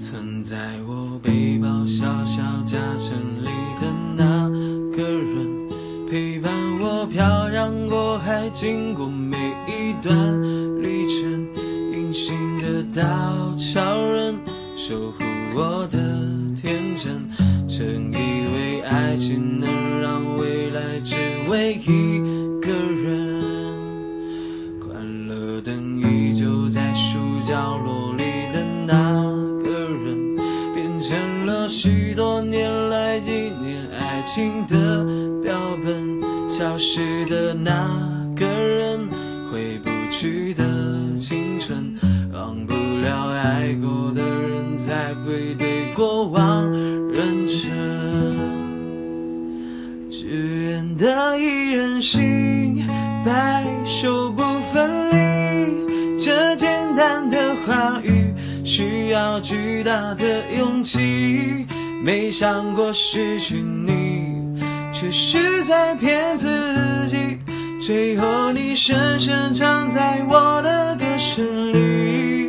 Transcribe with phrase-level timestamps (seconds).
[0.00, 0.56] 曾在
[0.88, 3.50] 我背包小小夹层里
[3.82, 3.86] 的
[4.16, 4.48] 那
[4.96, 5.68] 个人，
[6.08, 6.50] 陪伴
[6.80, 9.36] 我漂洋过海，经过每
[9.68, 10.42] 一段
[10.82, 11.46] 旅程。
[11.92, 14.38] 隐形的稻草人，
[14.74, 15.18] 守护
[15.54, 15.98] 我的
[16.56, 17.28] 天真，
[17.68, 19.68] 曾以为爱情能
[20.00, 21.14] 让未来只
[21.50, 22.18] 为一
[22.62, 22.72] 个
[23.04, 23.42] 人。
[24.80, 28.14] 关了灯，依旧在书角落
[31.82, 35.02] 许多年来纪念爱情的
[35.42, 36.20] 标本。
[36.46, 37.88] 消失的那
[38.36, 39.08] 个人，
[39.50, 40.62] 回不去的
[41.18, 41.96] 青春，
[42.34, 47.70] 忘不了爱过的人，才会对过往认真。
[50.10, 52.84] 只愿得一人心，
[53.24, 56.18] 白首不分离。
[56.22, 58.19] 这简单的话语，
[58.80, 60.24] 需要巨大的
[60.58, 61.66] 勇气。
[62.02, 64.58] 没想过失去你，
[64.90, 66.48] 却是在骗自
[67.06, 67.36] 己。
[67.86, 72.48] 最后你深深藏在我的歌声里。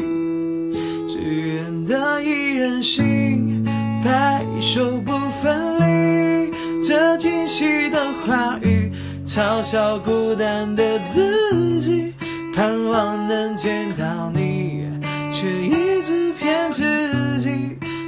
[1.10, 3.66] 只愿得一人心，
[4.02, 5.12] 白首不
[5.44, 6.50] 分离。
[6.82, 8.90] 这惊喜的话语，
[9.26, 12.14] 嘲笑孤单的自己，
[12.56, 14.71] 盼望能见到你，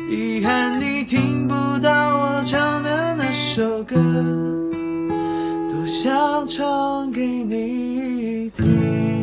[0.09, 3.95] 遗憾你听不到我唱的那首歌，
[5.71, 9.22] 多想唱给你听。